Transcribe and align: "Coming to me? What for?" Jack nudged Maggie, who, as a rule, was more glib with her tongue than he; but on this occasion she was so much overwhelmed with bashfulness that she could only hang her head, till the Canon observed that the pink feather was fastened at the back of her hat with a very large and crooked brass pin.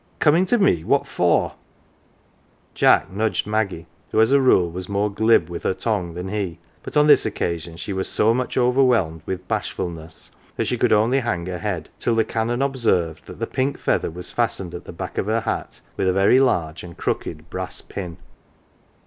"Coming 0.29 0.47
to 0.47 0.57
me? 0.57 0.83
What 0.83 1.05
for?" 1.05 1.53
Jack 2.73 3.11
nudged 3.11 3.45
Maggie, 3.45 3.85
who, 4.11 4.19
as 4.19 4.31
a 4.31 4.41
rule, 4.41 4.67
was 4.71 4.89
more 4.89 5.11
glib 5.11 5.47
with 5.47 5.61
her 5.61 5.75
tongue 5.75 6.15
than 6.15 6.29
he; 6.29 6.57
but 6.81 6.97
on 6.97 7.05
this 7.05 7.23
occasion 7.23 7.77
she 7.77 7.93
was 7.93 8.07
so 8.09 8.33
much 8.33 8.57
overwhelmed 8.57 9.21
with 9.27 9.47
bashfulness 9.47 10.31
that 10.55 10.65
she 10.65 10.75
could 10.79 10.91
only 10.91 11.19
hang 11.19 11.45
her 11.45 11.59
head, 11.59 11.87
till 11.99 12.15
the 12.15 12.23
Canon 12.25 12.63
observed 12.63 13.27
that 13.27 13.37
the 13.37 13.45
pink 13.45 13.77
feather 13.77 14.09
was 14.09 14.31
fastened 14.31 14.73
at 14.73 14.85
the 14.85 14.91
back 14.91 15.19
of 15.19 15.27
her 15.27 15.41
hat 15.41 15.81
with 15.97 16.07
a 16.07 16.13
very 16.13 16.39
large 16.39 16.83
and 16.83 16.97
crooked 16.97 17.51
brass 17.51 17.79
pin. 17.81 18.17